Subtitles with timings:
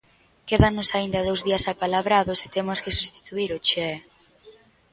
[0.47, 3.89] Quédannos aínda dous días apalabrados e temos que sustituír ó Che...